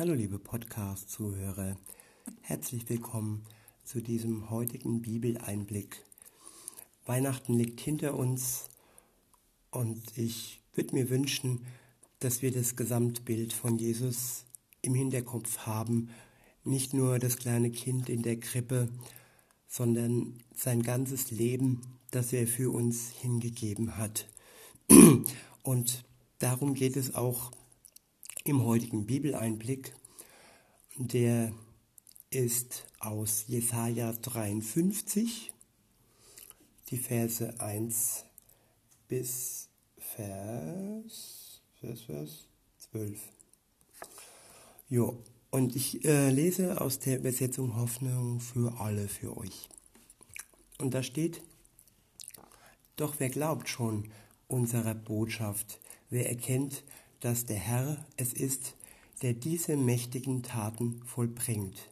[0.00, 1.76] Hallo liebe Podcast-Zuhörer,
[2.40, 3.44] herzlich willkommen
[3.84, 6.02] zu diesem heutigen Bibeleinblick.
[7.04, 8.70] Weihnachten liegt hinter uns
[9.70, 11.66] und ich würde mir wünschen,
[12.18, 14.46] dass wir das Gesamtbild von Jesus
[14.80, 16.08] im Hinterkopf haben,
[16.64, 18.88] nicht nur das kleine Kind in der Krippe,
[19.68, 24.30] sondern sein ganzes Leben, das er für uns hingegeben hat.
[25.62, 26.04] Und
[26.38, 27.52] darum geht es auch
[28.44, 29.94] im heutigen Bibeleinblick.
[30.96, 31.52] Der
[32.30, 35.52] ist aus Jesaja 53,
[36.88, 38.24] die Verse 1
[39.08, 42.44] bis Vers, Vers, Vers
[42.90, 43.20] 12.
[44.88, 49.68] Jo, und ich äh, lese aus der Übersetzung Hoffnung für alle für euch.
[50.78, 51.42] Und da steht,
[52.96, 54.10] doch wer glaubt schon
[54.48, 56.84] unserer Botschaft, wer erkennt,
[57.20, 58.74] dass der Herr es ist,
[59.22, 61.88] der diese mächtigen Taten vollbringt.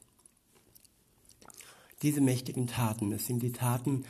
[2.02, 4.04] Diese mächtigen Taten, es sind die Taten,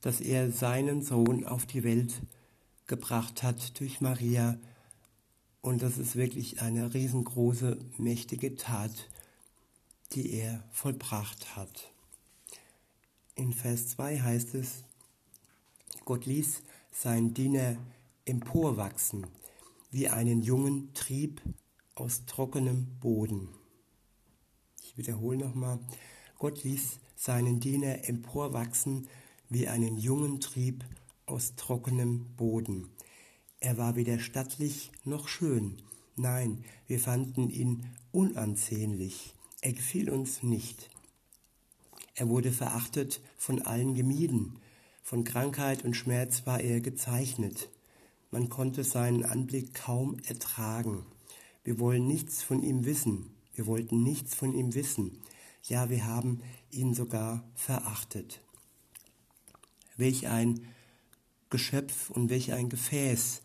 [0.00, 2.22] dass er seinen Sohn auf die Welt
[2.86, 4.58] gebracht hat durch Maria.
[5.60, 9.08] Und das ist wirklich eine riesengroße, mächtige Tat,
[10.12, 11.92] die er vollbracht hat.
[13.34, 14.84] In Vers 2 heißt es,
[16.04, 17.76] Gott ließ seinen Diener
[18.24, 19.26] emporwachsen
[19.92, 21.42] wie einen jungen Trieb
[21.94, 23.48] aus trockenem Boden.
[24.82, 25.78] Ich wiederhole nochmal.
[26.38, 29.06] Gott ließ seinen Diener emporwachsen
[29.48, 30.84] wie einen jungen Trieb
[31.26, 32.88] aus trockenem Boden.
[33.60, 35.76] Er war weder stattlich noch schön.
[36.16, 39.34] Nein, wir fanden ihn unansehnlich.
[39.60, 40.90] Er gefiel uns nicht.
[42.14, 44.58] Er wurde verachtet, von allen gemieden.
[45.02, 47.68] Von Krankheit und Schmerz war er gezeichnet.
[48.32, 51.04] Man konnte seinen Anblick kaum ertragen.
[51.64, 53.30] Wir wollen nichts von ihm wissen.
[53.54, 55.20] Wir wollten nichts von ihm wissen.
[55.64, 58.40] Ja, wir haben ihn sogar verachtet.
[59.98, 60.66] Welch ein
[61.50, 63.42] Geschöpf und welch ein Gefäß,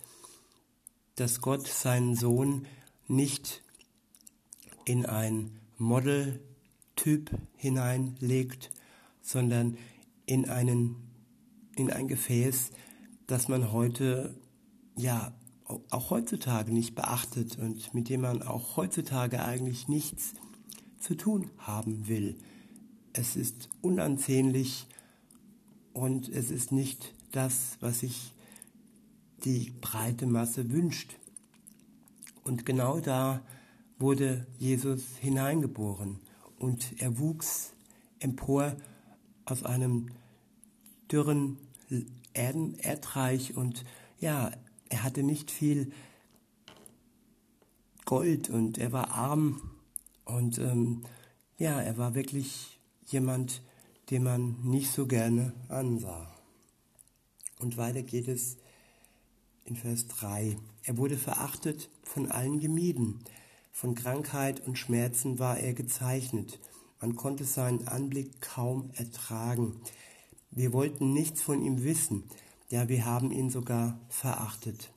[1.16, 2.66] dass Gott seinen Sohn
[3.10, 3.62] nicht
[4.86, 8.72] in ein Modeltyp hineinlegt,
[9.22, 9.78] sondern
[10.26, 10.96] in einen
[11.76, 12.72] in ein Gefäß,
[13.28, 14.34] das man heute
[14.98, 15.34] ja
[15.90, 20.34] auch heutzutage nicht beachtet und mit dem man auch heutzutage eigentlich nichts
[21.00, 22.38] zu tun haben will.
[23.14, 24.88] Es ist unansehnlich
[25.94, 28.34] und es ist nicht das, was sich
[29.44, 31.18] die breite Masse wünscht.
[32.44, 33.42] Und genau da
[34.00, 36.20] wurde Jesus hineingeboren
[36.60, 37.74] und er wuchs
[38.20, 38.76] empor
[39.46, 40.08] aus einem
[41.12, 41.58] dürren
[42.34, 43.84] Erden, Erdreich und
[44.20, 44.52] ja,
[44.90, 45.92] er hatte nicht viel
[48.06, 49.62] Gold und er war arm
[50.26, 51.04] und ähm,
[51.58, 53.62] ja, er war wirklich jemand,
[54.10, 56.32] den man nicht so gerne ansah.
[57.60, 58.58] Und weiter geht es
[59.66, 60.58] in Vers 3.
[60.84, 63.20] Er wurde verachtet, von allen gemieden.
[63.72, 66.60] Von Krankheit und Schmerzen war er gezeichnet.
[67.02, 69.82] Man konnte seinen Anblick kaum ertragen.
[70.52, 72.24] Wir wollten nichts von ihm wissen.
[72.70, 74.92] Ja, wir haben ihn sogar verachtet.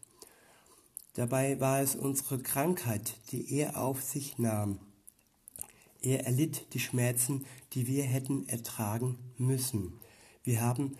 [1.15, 4.81] Dabei war es unsere Krankheit, die er auf sich nahm.
[6.03, 10.01] Er erlitt die Schmerzen, die wir hätten ertragen müssen.
[10.43, 10.97] Wir haben,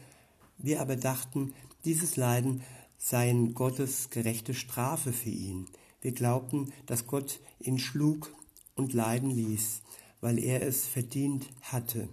[0.59, 1.55] wir aber dachten,
[1.85, 2.63] dieses Leiden
[2.99, 5.67] seien Gottes gerechte Strafe für ihn.
[6.01, 8.33] Wir glaubten, dass Gott ihn schlug
[8.77, 9.83] und leiden ließ,
[10.21, 12.09] weil er es verdient hatte.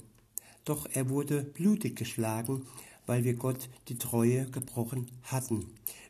[0.66, 2.66] Doch er wurde blutig geschlagen,
[3.08, 5.66] weil wir Gott die Treue gebrochen hatten.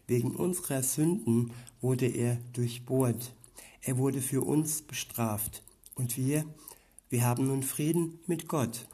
[0.07, 3.33] Wegen unserer Sünden wurde er durchbohrt.
[3.81, 5.63] Er wurde für uns bestraft.
[5.95, 6.45] Und wir,
[7.09, 8.87] wir haben nun Frieden mit Gott.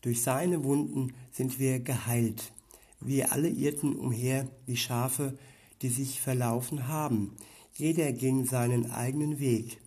[0.00, 2.52] Durch seine Wunden sind wir geheilt.
[3.00, 5.38] Wir alle irrten umher wie Schafe,
[5.82, 7.36] die sich verlaufen haben.
[7.74, 9.78] Jeder ging seinen eigenen Weg.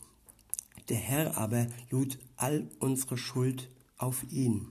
[0.90, 4.68] Der Herr aber lud all unsere Schuld auf ihn.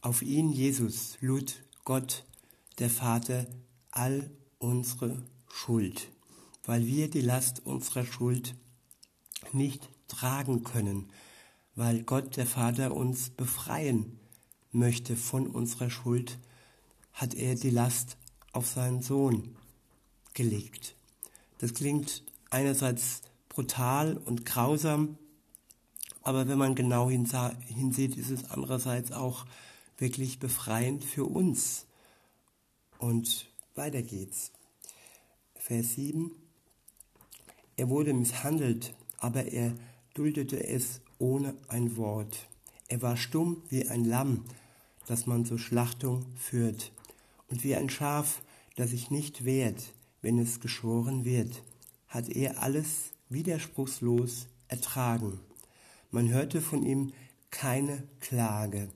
[0.00, 2.22] Auf ihn, Jesus, lud Gott,
[2.80, 3.46] der Vater,
[3.92, 6.08] all unsere Schuld,
[6.66, 8.54] weil wir die Last unserer Schuld
[9.54, 11.10] nicht tragen können,
[11.76, 14.20] weil Gott, der Vater, uns befreien
[14.70, 16.38] möchte von unserer Schuld,
[17.14, 18.18] hat er die Last
[18.52, 19.56] auf seinen Sohn
[20.34, 20.94] gelegt.
[21.56, 25.16] Das klingt einerseits brutal und grausam,
[26.20, 29.46] aber wenn man genau hinsieht, ist es andererseits auch
[29.98, 31.86] wirklich befreiend für uns.
[32.98, 34.52] Und weiter geht's.
[35.54, 36.30] Vers 7.
[37.76, 39.74] Er wurde misshandelt, aber er
[40.14, 42.48] duldete es ohne ein Wort.
[42.88, 44.44] Er war stumm wie ein Lamm,
[45.06, 46.92] das man zur Schlachtung führt,
[47.48, 48.42] und wie ein Schaf,
[48.76, 51.62] das sich nicht wehrt, wenn es geschoren wird,
[52.08, 55.40] hat er alles widerspruchslos ertragen.
[56.10, 57.12] Man hörte von ihm
[57.50, 58.88] keine Klage.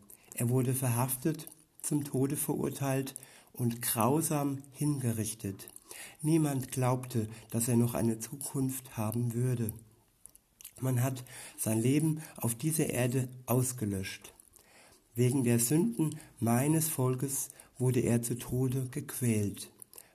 [0.42, 1.46] Er wurde verhaftet,
[1.82, 3.14] zum Tode verurteilt
[3.52, 5.68] und grausam hingerichtet.
[6.20, 9.72] Niemand glaubte, dass er noch eine Zukunft haben würde.
[10.80, 11.22] Man hat
[11.56, 14.34] sein Leben auf dieser Erde ausgelöscht.
[15.14, 19.70] Wegen der Sünden meines Volkes wurde er zu Tode gequält.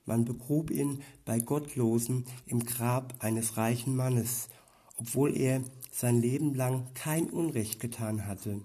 [0.06, 4.50] Man begrub ihn bei Gottlosen im Grab eines reichen Mannes,
[4.98, 8.60] obwohl er sein Leben lang kein Unrecht getan hatte.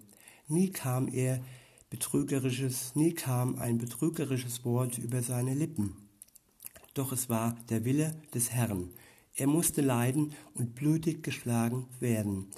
[0.49, 1.41] Nie kam er
[1.91, 5.97] betrügerisches, nie kam ein betrügerisches Wort über seine Lippen.
[6.95, 8.91] Doch es war der Wille des Herrn.
[9.35, 12.49] Er musste leiden und blutig geschlagen werden.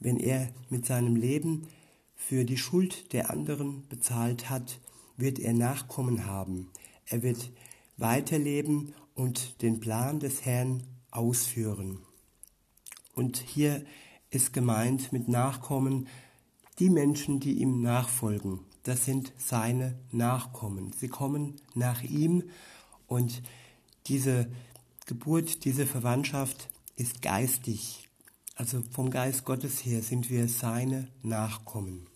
[0.00, 1.68] Wenn er mit seinem Leben
[2.14, 4.80] für die Schuld der anderen bezahlt hat,
[5.16, 6.70] wird er Nachkommen haben.
[7.06, 7.50] Er wird
[7.96, 11.98] weiterleben und den Plan des Herrn ausführen.
[13.14, 13.84] Und hier
[14.30, 16.08] ist gemeint mit Nachkommen
[16.78, 20.92] die Menschen, die ihm nachfolgen, das sind seine Nachkommen.
[20.92, 22.44] Sie kommen nach ihm
[23.06, 23.42] und
[24.06, 24.48] diese
[25.06, 28.08] Geburt, diese Verwandtschaft ist geistig.
[28.54, 32.06] Also vom Geist Gottes her sind wir seine Nachkommen.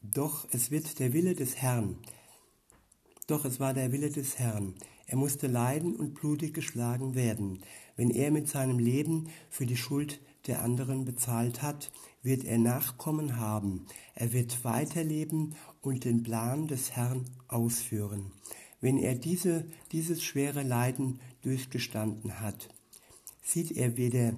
[0.00, 1.98] Doch es wird der Wille des Herrn.
[3.26, 4.74] Doch es war der Wille des Herrn.
[5.06, 7.62] Er musste leiden und blutig geschlagen werden.
[7.96, 11.92] Wenn er mit seinem Leben für die Schuld der anderen bezahlt hat,
[12.22, 13.86] wird er Nachkommen haben.
[14.14, 18.32] Er wird weiterleben und den Plan des Herrn ausführen.
[18.80, 22.68] Wenn er diese, dieses schwere Leiden durchgestanden hat,
[23.42, 24.34] sieht er wieder,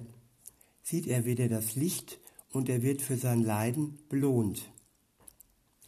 [0.83, 2.19] sieht er wieder das Licht
[2.51, 4.71] und er wird für sein Leiden belohnt.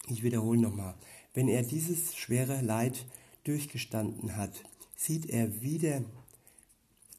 [0.08, 0.96] Ich wiederhole nochmal.
[1.34, 3.06] Wenn er dieses schwere Leid
[3.44, 4.64] durchgestanden hat,
[4.96, 6.04] sieht er wieder,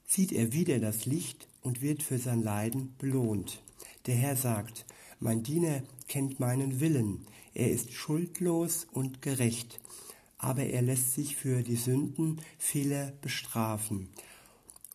[0.06, 3.62] sieht er wieder das Licht und wird für sein Leiden belohnt.
[4.06, 4.84] Der Herr sagt,
[5.20, 9.80] mein Diener kennt meinen Willen, er ist schuldlos und gerecht,
[10.38, 14.08] aber er lässt sich für die Sünden vieler bestrafen,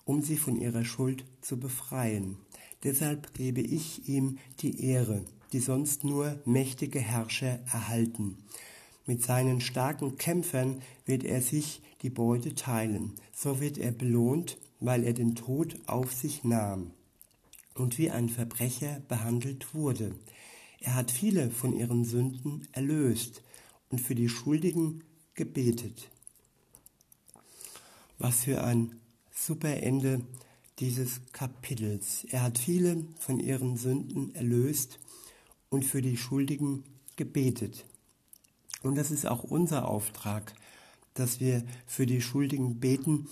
[0.05, 2.37] um sie von ihrer Schuld zu befreien.
[2.83, 8.37] Deshalb gebe ich ihm die Ehre, die sonst nur mächtige Herrscher erhalten.
[9.05, 15.03] Mit seinen starken Kämpfern wird er sich die Beute teilen, so wird er belohnt, weil
[15.03, 16.91] er den Tod auf sich nahm
[17.73, 20.15] und wie ein Verbrecher behandelt wurde.
[20.79, 23.43] Er hat viele von ihren Sünden erlöst
[23.89, 25.03] und für die Schuldigen
[25.33, 26.09] gebetet.
[28.17, 28.99] Was für ein
[29.31, 30.21] super Ende
[30.79, 32.25] dieses Kapitels.
[32.29, 34.99] Er hat viele von ihren Sünden erlöst
[35.69, 36.83] und für die Schuldigen
[37.15, 37.85] gebetet.
[38.81, 40.53] Und das ist auch unser Auftrag,
[41.13, 43.27] dass wir für die Schuldigen beten,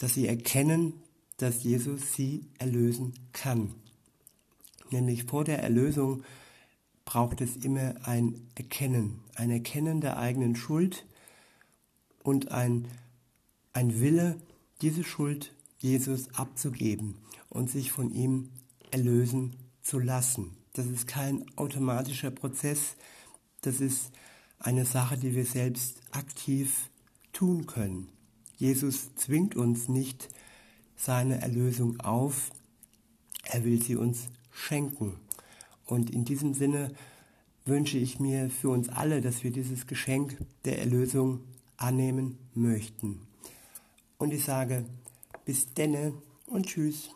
[0.00, 0.94] dass sie erkennen,
[1.36, 3.74] dass Jesus sie erlösen kann.
[4.90, 6.24] Nämlich vor der Erlösung
[7.04, 11.04] braucht es immer ein Erkennen, ein Erkennen der eigenen Schuld
[12.22, 12.88] und ein,
[13.72, 14.40] ein Wille,
[14.80, 17.16] diese Schuld Jesus abzugeben
[17.50, 18.48] und sich von ihm
[18.90, 20.56] erlösen zu lassen.
[20.72, 22.96] Das ist kein automatischer Prozess,
[23.60, 24.12] das ist
[24.58, 26.88] eine Sache, die wir selbst aktiv
[27.32, 28.08] tun können.
[28.60, 30.28] Jesus zwingt uns nicht
[30.94, 32.50] seine Erlösung auf,
[33.42, 35.18] er will sie uns schenken.
[35.86, 36.92] Und in diesem Sinne
[37.64, 40.36] wünsche ich mir für uns alle, dass wir dieses Geschenk
[40.66, 41.40] der Erlösung
[41.78, 43.22] annehmen möchten.
[44.18, 44.84] Und ich sage
[45.46, 46.12] bis denne
[46.46, 47.08] und tschüss.